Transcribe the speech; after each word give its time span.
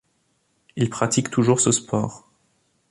Il 0.77 0.89
pratique 0.89 1.29
toujours 1.29 1.59
ce 1.59 1.71
sport. 1.71 2.27